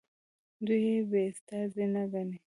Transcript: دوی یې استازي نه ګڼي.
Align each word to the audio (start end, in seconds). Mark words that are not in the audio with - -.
دوی 0.65 0.81
یې 1.11 1.21
استازي 1.31 1.85
نه 1.93 2.03
ګڼي. 2.11 2.37